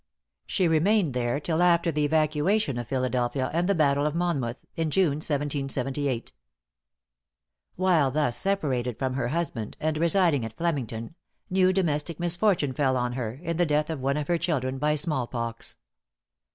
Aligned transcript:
She 0.47 0.67
remained 0.67 1.13
there 1.13 1.39
till 1.39 1.61
after 1.61 1.91
the 1.91 2.03
evacuation 2.05 2.79
of 2.79 2.87
Philadelphia 2.87 3.51
and 3.53 3.69
the 3.69 3.75
battle 3.75 4.07
of 4.07 4.15
Monmouth, 4.15 4.57
in 4.75 4.89
June, 4.89 5.17
1778. 5.17 6.31
While 7.75 8.09
thus 8.09 8.35
separated 8.35 8.97
from 8.97 9.13
her 9.13 9.27
husband, 9.27 9.77
and 9.79 9.99
residing 9.99 10.43
at 10.43 10.57
Flemington, 10.57 11.13
new 11.51 11.71
domestic 11.71 12.19
misfortune 12.19 12.73
fell 12.73 12.97
on 12.97 13.13
her, 13.13 13.33
in 13.43 13.57
the 13.57 13.65
death 13.67 13.91
of 13.91 13.99
one 13.99 14.17
of 14.17 14.27
her 14.27 14.39
children 14.39 14.79
by 14.79 14.95
smallpox. 14.95 15.75